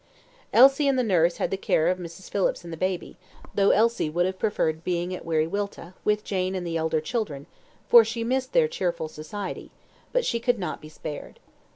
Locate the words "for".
7.87-8.03